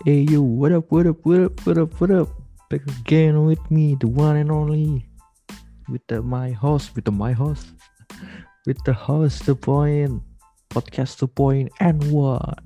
[0.00, 2.28] Hey yo, what up, what up, what up, what up, what up?
[2.72, 5.04] Back again with me, the one and only,
[5.92, 7.68] with the my host, with the my host,
[8.64, 10.24] with the host, the point,
[10.72, 12.56] podcast the point and one.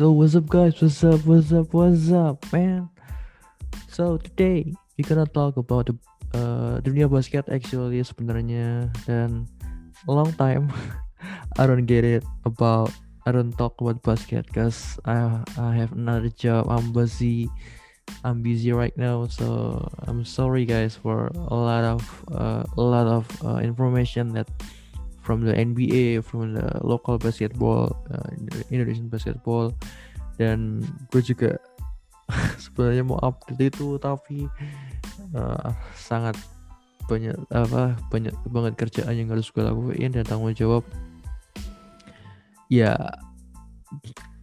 [0.00, 0.80] So what's up, guys?
[0.80, 1.28] What's up?
[1.28, 1.68] What's up?
[1.76, 2.88] What's up, man?
[3.92, 5.94] So today we gonna talk about the
[6.32, 9.44] uh, dunia basket actually sebenarnya dan
[10.08, 10.72] long time
[11.58, 12.94] I don't get it about
[13.26, 16.70] I don't talk about basket because I I have another job.
[16.70, 17.50] I'm busy.
[18.24, 22.00] I'm busy right now, so I'm sorry guys for a lot of
[22.32, 24.48] uh, a lot of uh, information that
[25.20, 28.32] from the NBA, from the local basketball, uh,
[28.72, 29.76] Indonesian basketball,
[30.40, 30.80] dan
[31.12, 31.60] gue juga
[32.64, 34.48] sebenarnya mau update itu tapi
[35.36, 36.38] uh, sangat
[37.08, 40.80] banyak apa banyak banget kerjaan yang harus gue lakuin dan tanggung jawab
[42.72, 42.94] ya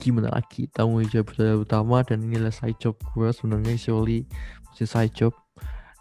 [0.01, 0.69] gimana lagi?
[0.73, 4.29] Tanggung jawab utama dan inilah side job gue sebenarnya actually
[4.73, 5.33] masih side job.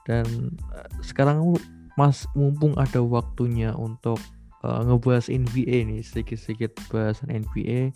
[0.04, 1.56] Dan uh, sekarang
[1.96, 4.18] mas mumpung ada waktunya untuk
[4.66, 7.94] uh, ngebahas NBA nih sedikit-sedikit bahasan NBA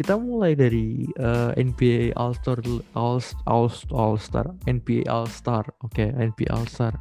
[0.00, 2.56] kita mulai dari uh, NBA All Star
[2.96, 6.96] All All All Star NBA All Star oke okay, NBA All Star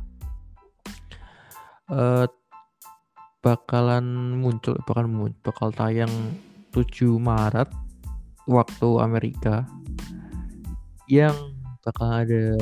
[1.91, 2.27] uh,
[3.39, 6.11] bakalan muncul bakal muncul bakal tayang
[6.75, 7.71] 7 Maret
[8.45, 9.63] waktu Amerika
[11.07, 11.33] yang
[11.81, 12.53] bakal ada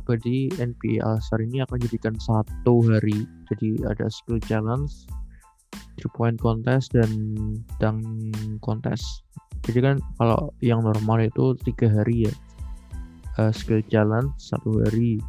[0.00, 3.28] apa di NBA All Star ini akan jadikan satu hari.
[3.52, 5.06] Jadi ada skill challenge
[5.94, 7.10] three point contest dan
[7.78, 8.02] dunk
[8.64, 9.22] contest.
[9.68, 12.34] Jadi kan kalau yang normal itu tiga hari ya.
[13.38, 15.22] Uh, skill challenge satu hari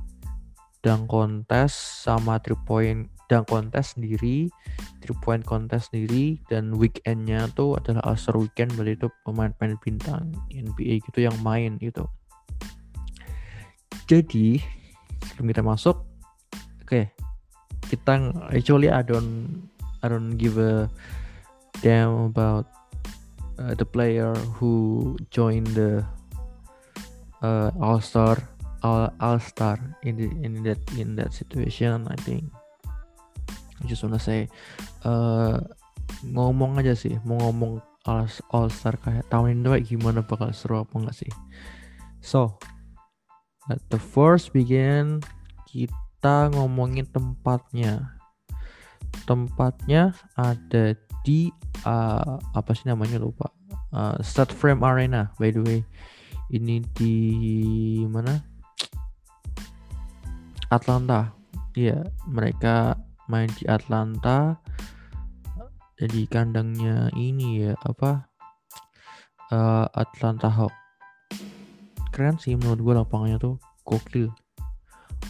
[0.81, 4.52] dunk contest sama three point dunk contest sendiri
[5.00, 10.36] three point contest sendiri dan weekendnya tuh adalah All Star Weekend berarti itu pemain-pemain bintang
[10.52, 12.03] NBA gitu yang main gitu.
[14.12, 14.59] Jadi
[15.31, 15.96] sebelum kita masuk
[16.84, 17.08] oke okay,
[17.88, 19.72] kita actually I don't
[20.03, 20.91] I don't give a
[21.80, 22.68] damn about
[23.56, 26.03] uh, the player who joined the
[27.40, 28.36] uh, All Star
[28.84, 32.52] All All Star in the, in that in that situation I think
[33.81, 34.46] I just wanna say
[35.03, 35.58] uh,
[36.22, 40.94] ngomong aja sih mau ngomong All, All Star kayak tahun ini gimana bakal seru apa
[40.97, 41.31] enggak sih
[42.22, 42.58] so
[43.70, 45.22] Let the first begin
[45.70, 48.18] kita ngomongin tempatnya.
[49.30, 51.53] Tempatnya ada di
[51.86, 53.53] uh, apa sih namanya lupa.
[53.94, 55.80] Uh, Start Frame Arena by the way.
[56.50, 57.16] Ini di
[58.09, 58.41] mana?
[60.74, 61.31] Atlanta.
[61.78, 62.97] Iya, mereka
[63.31, 64.59] main di Atlanta.
[65.96, 68.28] Jadi kandangnya ini ya apa?
[69.52, 70.81] Uh, Atlanta Hawks
[72.12, 73.56] keren sih menurut gue lapangannya tuh.
[73.88, 74.30] Gokil.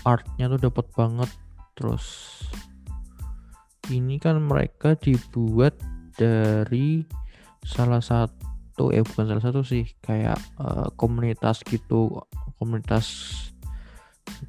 [0.04, 1.30] Artnya tuh dapat banget.
[1.78, 2.06] Terus
[3.94, 5.78] ini kan mereka dibuat
[6.18, 7.06] dari
[7.62, 9.86] salah satu eh bukan salah satu sih.
[10.02, 12.26] Kayak uh, komunitas gitu.
[12.58, 13.08] Komunitas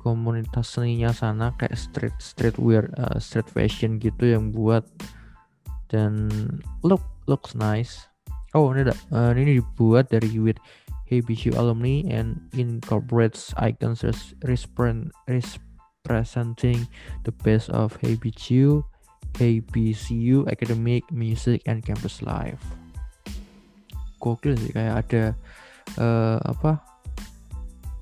[0.01, 4.87] komunitas seninya sana kayak street streetwear uh, street fashion gitu yang buat
[5.93, 6.31] dan
[6.81, 8.09] look looks nice
[8.57, 10.57] oh ini ada uh, ini dibuat dari with
[11.13, 14.01] HBCU alumni and incorporates icons
[16.03, 16.89] representing
[17.25, 18.83] the best of HBCU,
[19.35, 22.61] HBCU, academic, music, and campus life.
[24.19, 25.25] Gokil sih kayak ada
[25.99, 26.79] uh, apa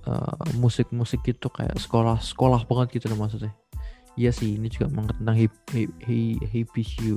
[0.06, 3.52] uh, musik-musik uh, gitu kayak sekolah-sekolah banget gitu loh maksudnya.
[4.18, 5.36] Iya sih ini juga mengangkat tentang
[6.50, 7.16] HBCU,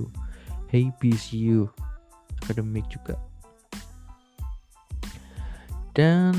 [0.72, 1.60] HBCU,
[2.44, 3.20] academic juga.
[5.94, 6.34] Dan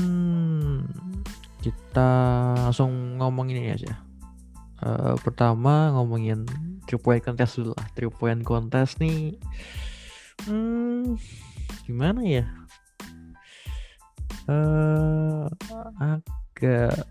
[1.63, 2.11] kita
[2.59, 3.93] langsung ngomongin ini aja.
[4.83, 6.43] Uh, pertama ngomongin
[6.85, 7.87] three point contest dulu lah.
[7.95, 9.39] Three point contest nih
[10.45, 11.15] hmm,
[11.87, 12.45] gimana ya?
[14.45, 15.49] Uh,
[16.55, 17.03] agak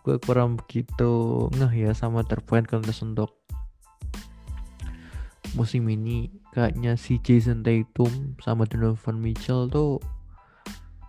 [0.00, 3.36] gue kurang begitu ngeh ya sama three point contest untuk
[5.52, 6.32] musim ini.
[6.56, 10.00] Kayaknya si Jason Tatum sama Donovan Mitchell tuh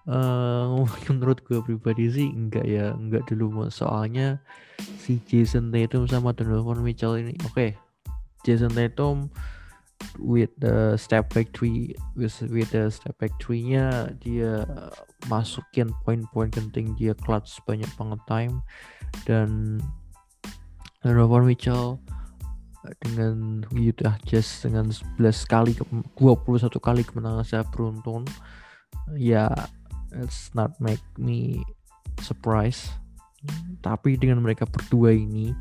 [0.07, 4.39] Uh, menurut gue pribadi sih enggak ya enggak dulu soalnya
[5.03, 7.69] si Jason Tatum sama Donovan Mitchell ini oke okay,
[8.47, 9.27] Jason Tatum
[10.17, 14.65] with the step back three with, with the step back three nya dia
[15.29, 18.55] masukin poin-poin penting dia clutch banyak banget time.
[19.25, 19.81] Dan
[21.01, 22.01] Donovan Mitchell
[23.03, 26.15] dengan Utah Jazz dengan 11 kali 21
[26.79, 28.23] kali kemenangan saya beruntun
[29.19, 29.51] ya
[30.15, 31.61] it's not make me
[32.23, 32.91] surprise.
[33.85, 35.53] Tapi dengan mereka berdua ini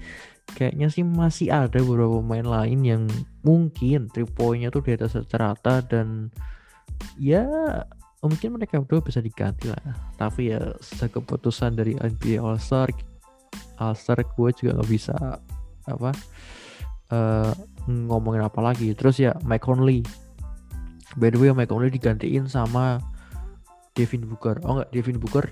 [0.55, 3.03] kayaknya sih masih ada beberapa pemain lain yang
[3.43, 6.31] mungkin three pointnya tuh di atas rata-rata dan
[7.19, 7.45] ya
[8.23, 9.83] mungkin mereka berdua bisa diganti lah.
[10.17, 10.61] Tapi ya
[11.11, 12.91] keputusan dari NBA All Star
[13.83, 15.17] All Star gue juga nggak bisa
[15.87, 16.11] apa
[17.11, 17.53] uh,
[17.87, 18.93] ngomongin apa lagi.
[18.95, 20.03] Terus ya Mike Conley.
[21.17, 23.01] By the way Mike Conley digantiin sama
[23.97, 24.61] Devin Booker.
[24.67, 25.47] Oh enggak Devin Booker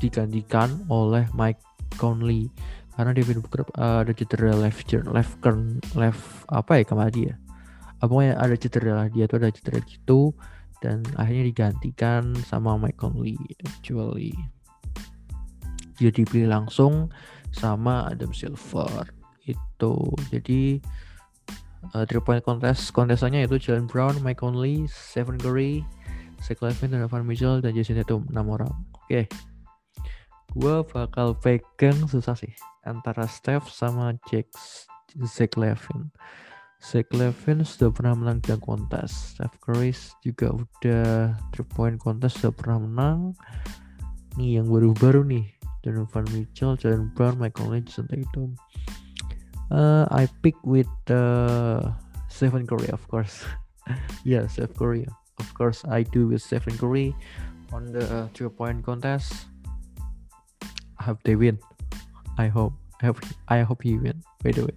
[0.00, 1.60] digantikan oleh Mike
[2.00, 2.48] Conley
[3.00, 7.34] karena Devin Booker uh, ada cedera left left turn left apa ya kemarin dia.
[8.04, 10.36] Apa ya ada cedera lah dia tuh ada cedera gitu.
[10.84, 14.36] Dan akhirnya digantikan sama Mike Conley actually.
[15.96, 17.08] Dia dipilih langsung
[17.56, 19.08] sama Adam Silver
[19.48, 19.96] itu.
[20.28, 20.84] Jadi
[21.96, 25.80] uh, three point contest kontesannya itu Jalen Brown, Mike Conley, Stephen Curry,
[26.44, 28.72] Zach Lavin, Donovan Mitchell dan Jason Tatum enam orang.
[28.92, 29.24] Oke, okay.
[30.52, 32.52] gue bakal pegang susah sih
[32.84, 34.50] antara Steph sama Jack
[35.26, 36.10] Zach Lavin.
[36.80, 39.36] Zach Lavin sudah pernah menang di kontes.
[39.36, 39.92] Steph Curry
[40.24, 43.18] juga udah three point contest sudah pernah menang.
[44.40, 45.44] Nih yang baru-baru nih
[45.84, 48.56] Donovan Mitchell, Jalen Brown, Mike Conley, Jason Tatum.
[49.70, 51.94] Uh, I pick with uh,
[52.28, 53.44] Stephen Curry, of course.
[54.24, 55.04] yeah, Stephen Curry.
[55.40, 57.16] Of course, I do with Stephen Curry
[57.72, 59.48] on the uh, three-point contest.
[61.00, 61.56] I hope they win.
[62.36, 62.76] I hope.
[63.00, 63.20] I hope.
[63.48, 64.20] I hope he win.
[64.44, 64.76] By the way.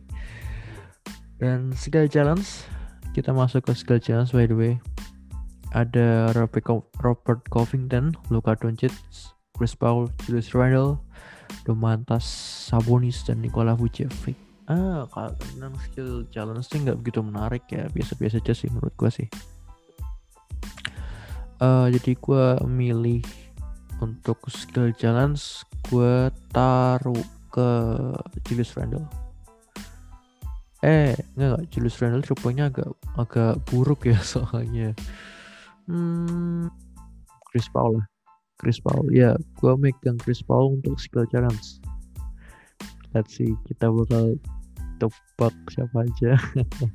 [1.37, 2.65] Dan skill challenge,
[3.11, 4.31] kita masuk ke skill challenge.
[4.31, 4.73] By the way,
[5.75, 8.95] ada Robert, Robert Covington, Luka Doncic,
[9.53, 11.03] Chris Paul, Julius Randle,
[11.67, 12.23] Domantas
[12.71, 14.39] Sabonis, dan Nikola Vucevic
[14.71, 19.11] ah kalau tentang skill challenge sih nggak begitu menarik ya biasa-biasa aja sih menurut gue
[19.11, 19.27] sih
[21.59, 23.23] uh, jadi gue milih
[23.99, 27.69] untuk skill challenge gue taruh ke
[28.49, 29.05] Julius Randle.
[30.81, 34.97] Eh nggak nggak Julius Randle rupanya agak agak buruk ya soalnya.
[35.85, 36.73] Hmm,
[37.53, 38.05] Chris Paul lah.
[38.57, 41.77] Chris Paul ya gue megang Chris Paul untuk skill challenge.
[43.13, 44.41] Let's see kita bakal
[44.97, 46.33] tebak siapa aja.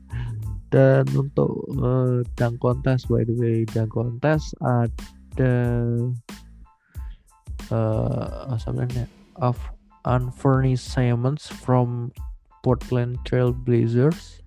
[0.75, 5.55] Dan untuk uh, dang kontes by the way dang kontes ada
[7.72, 9.08] uh, sebenarnya
[10.08, 12.08] Unfurnished Simons from
[12.64, 14.40] Portland Trail Blazers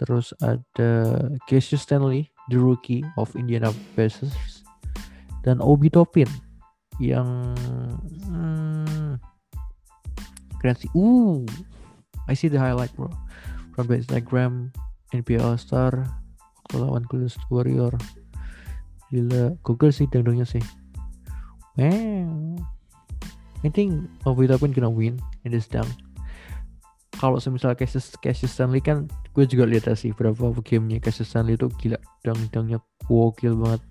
[0.00, 1.12] terus ada
[1.44, 4.64] Cassius Stanley the rookie of Indiana Pacers
[5.44, 6.28] dan Obi Topin
[7.00, 7.56] yang
[8.28, 9.16] hmm,
[10.60, 10.90] keren sih.
[10.92, 11.44] Uh,
[12.28, 13.08] I see the highlight bro
[13.72, 14.72] from the Instagram
[15.16, 16.04] NBA All Star
[16.76, 17.94] lawan Golden Warrior.
[19.10, 20.62] Gila, Google sih dangdungnya sih.
[21.74, 22.60] Man,
[23.60, 25.88] I think Obi Toppin gonna win in this dunk.
[27.20, 29.04] Kalau semisal Cassius, Cassius Stanley kan
[29.36, 32.00] gue juga lihat sih berapa gamenya Cassius Stanley itu gila.
[32.24, 33.82] Dang-dangnya gokil banget.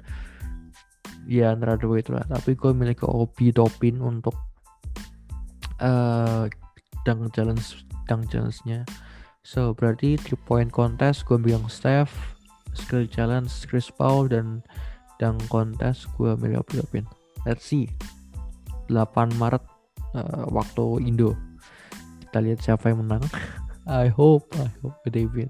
[1.29, 4.33] Ya antara dua itu lah tapi gue milik ke Obi Topin untuk
[5.77, 6.49] uh,
[7.05, 8.81] dunk challenge dunk challenge-nya.
[9.45, 12.39] So berarti 3 point contest gue bilang Steph
[12.73, 14.61] skill challenge Chris Paul dan
[15.17, 17.03] dunk contest gue milih Opi
[17.43, 17.89] let's see
[18.89, 19.63] 8 Maret
[20.17, 21.37] uh, waktu Indo.
[22.25, 23.23] Kita lihat siapa yang menang.
[23.89, 25.49] I hope I hope they win.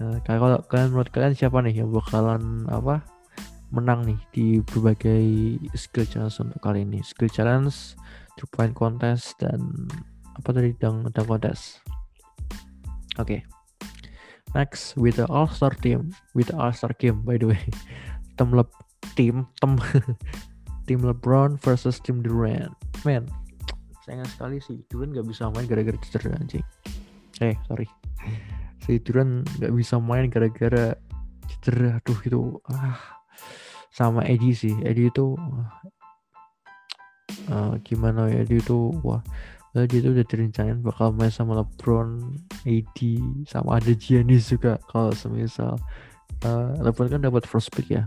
[0.00, 3.04] Uh, kalau kalian menurut kalian siapa nih yang bakalan apa
[3.72, 5.24] menang nih di berbagai
[5.76, 7.04] skill challenge untuk kali ini?
[7.04, 7.96] Skill challenge
[8.40, 9.88] two point contest dan
[10.36, 11.84] apa tadi dang dang contest?
[13.20, 13.40] Oke.
[13.40, 13.40] Okay.
[14.54, 17.64] next with the all star team with the all star game by the way.
[18.42, 18.64] Le
[19.14, 19.78] tim tim
[20.84, 22.74] tim LeBron versus tim Durant.
[23.06, 23.26] Man
[24.02, 26.66] sayang sekali sih Durant nggak bisa main gara-gara cedera anjing.
[27.38, 27.86] Eh sorry.
[28.82, 30.98] Si Durant nggak bisa main gara-gara
[31.46, 32.02] cedera.
[32.02, 32.98] Aduh itu ah.
[33.92, 34.74] Sama Eddie sih.
[34.82, 35.38] Eddie itu
[37.52, 38.42] uh, gimana ya?
[38.42, 39.22] Eddie itu wah.
[39.72, 42.20] Dia itu udah direncanain bakal main sama LeBron,
[42.68, 42.98] AD,
[43.48, 45.80] sama ada Giannis juga kalau semisal.
[46.44, 48.04] Uh, LeBron kan dapat first pick ya.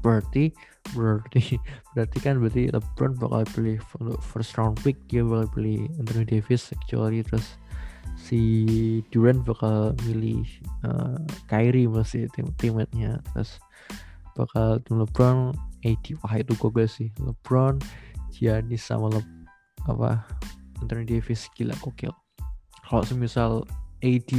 [0.00, 0.48] Berarti
[0.92, 1.56] berarti
[1.96, 3.80] berarti kan berarti LeBron bakal pilih
[4.20, 7.56] first round pick dia bakal pilih Anthony Davis kecuali terus
[8.20, 8.40] si
[9.08, 10.44] Durant bakal milih
[10.84, 11.16] uh,
[11.48, 13.56] Kyrie masih tim teammate-nya terus
[14.36, 17.08] bakal tim LeBron AD wah itu gue sih.
[17.20, 17.78] LeBron
[18.34, 19.20] Giannis sama Le
[19.84, 20.24] apa
[20.80, 22.12] Anthony Davis gila kokil
[22.84, 23.52] kalau semisal
[24.00, 24.32] AD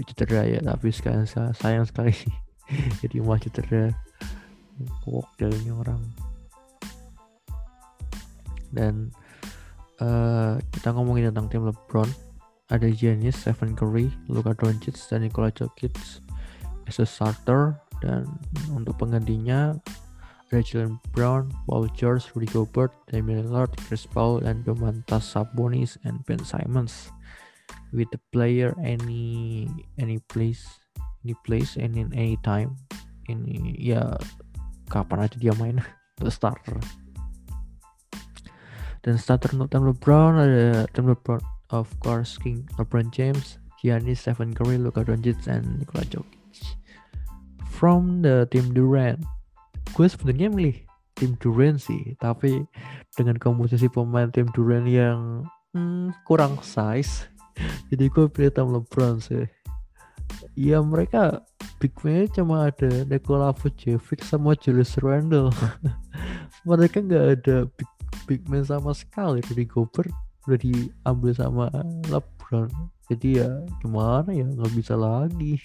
[0.00, 2.14] cedera ya tapi sekarang sayang sekali.
[3.02, 3.90] Jadi mau cedera
[5.04, 6.02] kok jalannya orang
[8.70, 9.10] dan
[9.98, 12.10] uh, kita ngomongin tentang tim LeBron
[12.70, 15.98] ada Giannis, Stephen Curry, Luka Doncic, dan Nikola Jokic
[16.86, 18.30] as a starter dan
[18.70, 19.74] untuk penggantinya
[20.50, 26.18] ada Jalen Brown, Paul George, Rudy Gobert, Damian Lillard, Chris Paul, dan Domantas Sabonis and
[26.26, 27.14] Ben Simons.
[27.94, 29.66] With the player any
[29.98, 30.66] any place,
[31.22, 32.78] any place and in any time.
[33.30, 34.18] Ini ya
[34.90, 35.78] kapan aja dia main
[36.18, 36.76] the starter.
[39.00, 41.40] Dan starter untuk tim LeBron ada tim LeBron
[41.72, 46.76] of course King LeBron James, Giannis, Stephen Curry, Luka Doncic, and Nikola Jokic.
[47.72, 49.24] From the team Durant,
[49.96, 50.76] gue sebenarnya milih
[51.16, 52.60] tim Durant sih, tapi
[53.16, 57.24] dengan komposisi pemain tim Durant yang hmm, kurang size,
[57.88, 59.48] jadi gue pilih tim LeBron sih.
[60.60, 61.40] Ya mereka
[61.80, 65.48] big man cuma ada Nikola Vucevic sama Julius Randle.
[66.68, 67.90] mereka nggak ada big
[68.28, 69.40] big man sama sekali.
[69.40, 70.12] Dari Gobert
[70.44, 71.66] udah diambil sama
[72.12, 72.68] LeBron.
[73.08, 73.48] Jadi ya
[73.80, 74.44] gimana ya?
[74.44, 75.56] Nggak bisa lagi.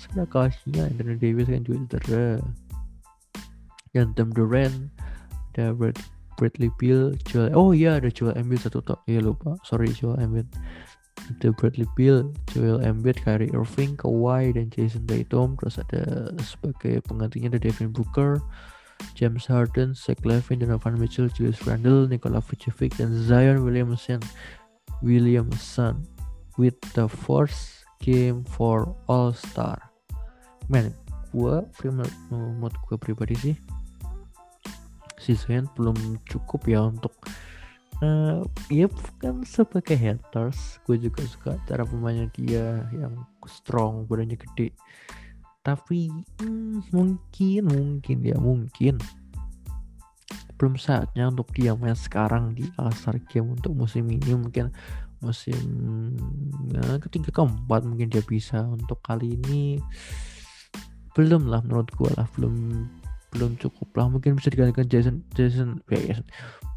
[0.00, 2.40] Sudah kasihnya Anthony Davis kan juga cedera.
[3.92, 4.88] Dan Tim Durant
[5.58, 5.98] ada Brad,
[6.38, 9.58] Bradley Beal Joel oh iya ada Joel Embiid satu tok iya lupa.
[9.66, 10.46] Sorry Joel Embiid
[11.28, 17.52] ada Bradley Beal, Joel Embiid, Kyrie Irving, Kawhi dan Jason Tatum terus ada sebagai penggantinya
[17.56, 18.40] ada Devin Booker
[19.14, 24.18] James Harden, Zach Levine, Donovan Mitchell, Julius Randle, Nikola Vucevic, dan Zion Williamson.
[25.02, 26.02] Williamson
[26.58, 29.78] with the first game for All Star.
[30.66, 30.90] Man,
[31.30, 33.56] gue menurut gue pribadi sih
[35.18, 37.14] si Zion belum cukup ya untuk
[38.02, 43.14] uh, ya bukan sebagai haters gue juga suka cara pemainnya dia yang
[43.46, 44.74] strong badannya gede.
[45.62, 46.08] Tapi
[46.40, 48.96] hmm, mungkin mungkin ya mungkin.
[50.58, 54.34] Belum saatnya untuk dia main sekarang di All Star Game untuk musim ini.
[54.34, 54.74] Mungkin
[55.22, 55.58] musim
[56.74, 58.66] ya, ketiga keempat mungkin dia bisa.
[58.66, 59.78] Untuk kali ini
[61.14, 62.26] belum lah menurut gua lah.
[62.34, 62.86] Belum
[63.34, 64.06] belum cukup lah.
[64.08, 66.18] Mungkin bisa digantikan Jason Jason ya,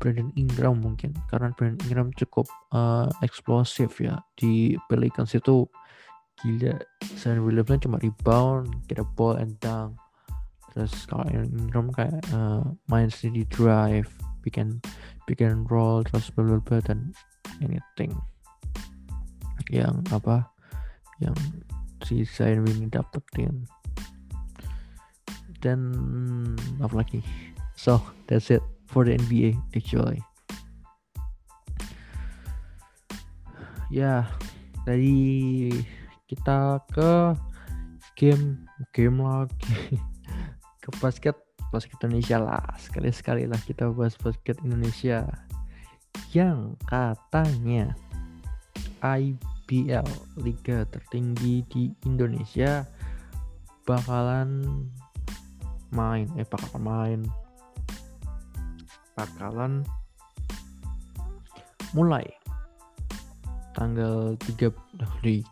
[0.01, 1.15] Brandon Ingram mungkin.
[1.31, 5.67] Karena Brandon Ingram cukup uh, eksplosif ya di Pelicans itu.
[6.41, 6.73] Gila
[7.21, 9.93] Zion Williamson cuma rebound get a ball and dunk.
[10.73, 14.09] Terus kalau Ingram kayak uh, main sendiri drive
[14.41, 14.81] bikin
[15.29, 17.13] bikin roll terus bla dan
[17.61, 18.15] anything.
[19.69, 20.49] Yang apa?
[21.21, 21.37] Yang
[22.01, 23.69] si Zion ini dapetin
[25.61, 25.93] dan
[26.81, 27.21] apa lagi?
[27.77, 30.19] So that's it for the NBA actually.
[33.87, 34.27] Ya
[34.85, 35.69] dari
[36.27, 37.37] kita ke
[38.17, 39.97] game game lagi.
[40.81, 41.37] Ke basket
[41.69, 42.65] basket Indonesia lah.
[42.81, 45.29] Sekali sekali lah kita bahas basket Indonesia.
[46.33, 47.93] Yang katanya
[49.01, 50.07] IBL
[50.41, 52.85] liga tertinggi di Indonesia
[53.85, 54.65] bakalan
[55.91, 56.27] main.
[56.39, 57.21] Eh bakalan main.
[59.15, 59.83] Bakalan
[61.91, 62.25] mulai
[63.75, 64.71] tanggal 3
[65.23, 65.51] 13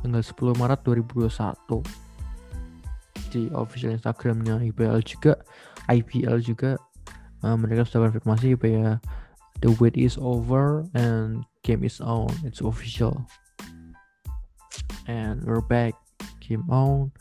[0.00, 1.84] tanggal 10 Maret 2021
[3.28, 5.36] di official Instagramnya IPL juga
[5.92, 6.80] IPL juga
[7.44, 8.96] uh, mereka sudah konfirmasi ya
[9.60, 12.28] the wait is over and game is on.
[12.44, 13.26] It's official.
[15.08, 15.94] And we're back.
[16.40, 17.12] Game on.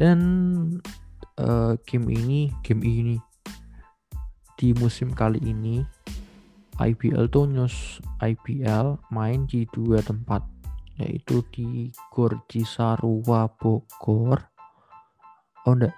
[0.00, 0.80] Dan
[1.38, 3.16] uh, game ini game ini.
[4.58, 5.86] Di musim kali ini
[6.78, 10.42] IPL tuh news IPL main di dua tempat
[10.98, 14.38] yaitu di Gor Cisarua Bogor.
[15.66, 15.94] Oh enggak.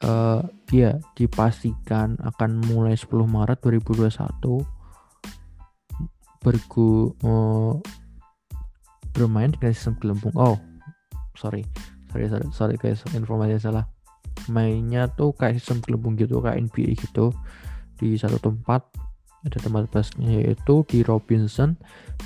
[0.00, 0.40] Uh,
[0.72, 4.16] ya dipastikan akan mulai 10 Maret 2021
[6.40, 7.76] bergu uh,
[9.12, 10.32] bermain dengan sistem gelembung.
[10.34, 10.56] Oh
[11.36, 11.68] sorry.
[12.10, 13.04] Sorry sorry, sorry guys.
[13.12, 13.86] Informasi salah
[14.50, 17.30] mainnya tuh kayak sistem gelembung gitu kayak NBA gitu.
[17.96, 18.82] Di satu tempat
[19.40, 21.78] ada tempat basnya yaitu di Robinson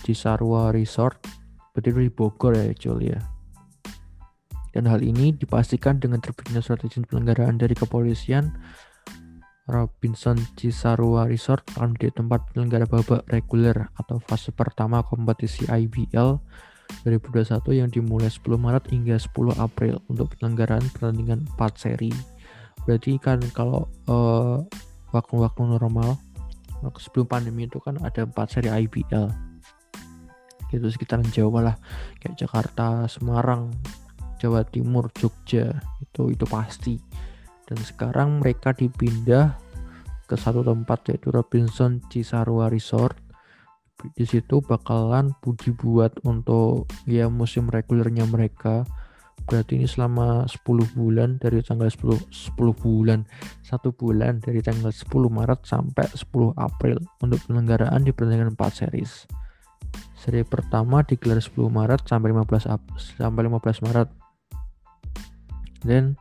[0.03, 1.23] di Sarwa Resort
[1.75, 3.21] berarti di Bogor ya actually ya.
[4.75, 8.51] Dan hal ini dipastikan dengan terbitnya surat izin penyelenggaraan dari kepolisian.
[9.65, 16.37] Robinson Cisarua Resort akan menjadi tempat penyelenggara babak reguler atau fase pertama kompetisi IBL
[17.05, 22.13] 2021 yang dimulai 10 Maret hingga 10 April untuk penyelenggaraan pertandingan 4 seri.
[22.85, 24.61] Berarti kan kalau uh,
[25.13, 26.17] waktu-waktu normal
[27.01, 29.33] sebelum pandemi itu kan ada empat seri IBL
[30.75, 31.77] itu sekitaran Jawa lah.
[32.19, 33.71] Kayak Jakarta Semarang
[34.43, 35.71] Jawa Timur Jogja
[36.03, 36.99] itu itu pasti.
[37.65, 39.57] Dan sekarang mereka dipindah
[40.27, 43.17] ke satu tempat yaitu Robinson Cisarua Resort
[44.13, 48.85] di situ bakalan dibuat untuk ya musim regulernya mereka.
[49.45, 53.29] Berarti ini selama 10 bulan dari tanggal 10 10 bulan
[53.61, 59.29] satu bulan dari tanggal 10 Maret sampai 10 April untuk penyelenggaraan di pertandingan 4 series.
[60.17, 64.09] Seri pertama digelar 10 Maret sampai 15 Ap sampai 15 Maret.
[65.85, 66.17] Dan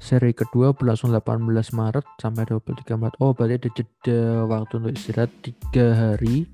[0.00, 3.16] seri kedua berlangsung 18 Maret sampai 23 Maret.
[3.20, 6.48] Oh berarti ada jeda waktu untuk istirahat 3 hari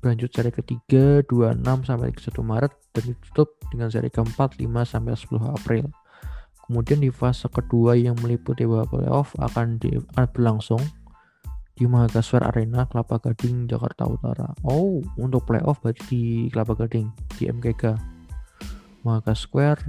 [0.00, 5.56] berlanjut seri ketiga 26 sampai 1 Maret dan ditutup dengan seri keempat 5 sampai 10
[5.56, 5.84] April.
[6.64, 10.82] Kemudian di fase kedua yang meliputi babak playoff akan, di, akan berlangsung
[11.76, 14.48] di Mahagaswar Arena Kelapa Gading Jakarta Utara.
[14.64, 17.96] Oh, untuk playoff berarti di Kelapa Gading di MKK.
[19.02, 19.80] Mahagaswar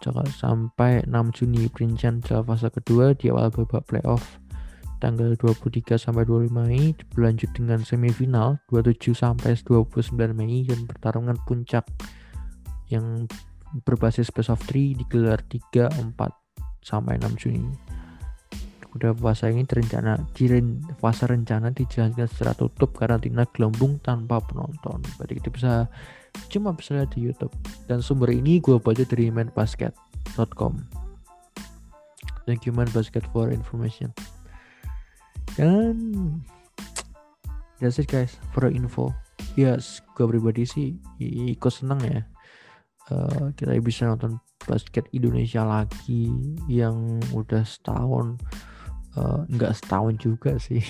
[0.00, 4.43] Jakarta sampai 6 Juni perincian fase kedua di awal babak playoff
[5.04, 11.84] tanggal 23 sampai 25 Mei berlanjut dengan semifinal 27 sampai 29 Mei dan pertarungan puncak
[12.88, 13.28] yang
[13.84, 16.16] berbasis best of 3 digelar 3, 4
[16.80, 17.68] sampai 6 Juni.
[18.96, 20.48] Udah puasa ini terencana di
[20.96, 25.04] fase rencana dijalankan secara tutup karantina gelembung tanpa penonton.
[25.20, 25.72] Berarti kita bisa
[26.48, 27.52] cuma bisa lihat di YouTube.
[27.90, 30.72] Dan sumber ini gue baca dari mainbasket.com.
[32.46, 34.14] Thank you man basket for information
[35.54, 35.94] dan
[37.78, 39.12] that's it guys for info.
[39.54, 42.22] Yes gue pribadi sih ikut seneng ya.
[43.12, 46.32] Uh, kita bisa nonton basket Indonesia lagi
[46.66, 48.40] yang udah setahun.
[49.14, 50.82] Uh, nggak setahun juga sih.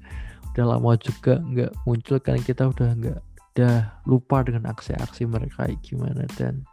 [0.58, 3.22] Udah lama juga nggak muncul kan kita udah nggak
[3.54, 6.66] udah lupa dengan aksi-aksi mereka gimana dan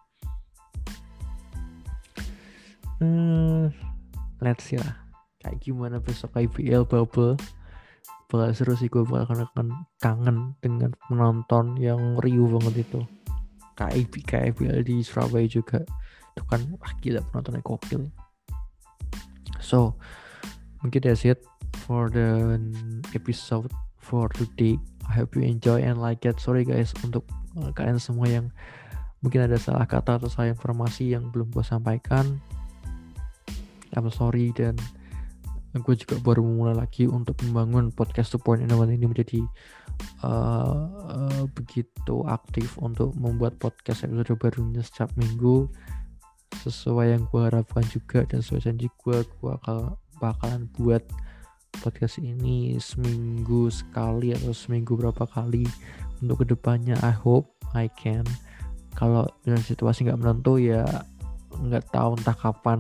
[3.01, 3.69] uh,
[4.41, 5.04] let's see lah
[5.45, 7.38] kayak gimana besok IPL bubble?
[8.25, 9.69] Bakal seru sih gue bakal kangen,
[10.01, 13.05] kangen dengan penonton yang riuh banget itu.
[13.77, 15.86] Kayak IPL di Surabaya juga.
[16.34, 18.10] Itu kan wah gila penontonnya kokil
[19.65, 19.97] so
[20.86, 21.41] mungkin that's it
[21.89, 22.62] for the
[23.17, 24.77] episode for today.
[25.10, 26.38] I hope you enjoy and like it.
[26.38, 27.25] Sorry guys untuk
[27.58, 28.53] uh, kalian semua yang
[29.25, 32.38] mungkin ada salah kata atau salah informasi yang belum gue sampaikan.
[33.97, 34.77] I'm sorry dan
[35.83, 39.43] gue juga baru memulai lagi untuk membangun podcast support one ini menjadi
[40.23, 45.67] uh, uh, begitu aktif untuk membuat podcast episode barunya setiap minggu.
[46.63, 51.03] Sesuai yang gue harapkan juga dan sesuai janji gue gue bakal bakalan buat
[51.83, 55.67] podcast ini seminggu sekali atau seminggu berapa kali
[56.23, 56.95] untuk ke depannya.
[57.03, 58.23] I hope I can.
[58.95, 60.88] Kalau dengan situasi nggak menentu ya
[61.51, 62.79] nggak tahu entah kapan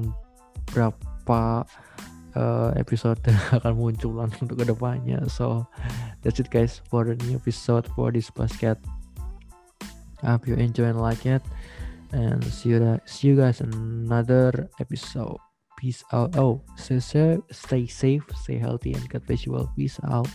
[0.71, 1.63] berapa
[2.35, 3.15] Eh, episode
[3.55, 5.23] akan muncul untuk ke depannya.
[5.31, 5.71] So
[6.19, 8.75] that's it guys for the new episode for this basket.
[10.19, 11.39] I hope you enjoy and like it.
[12.11, 15.39] And see you guys see you guys another episode.
[15.79, 16.35] Peace out.
[16.35, 19.71] Oh stay safe stay safe stay healthy and god bless you all.
[19.71, 20.27] Peace out.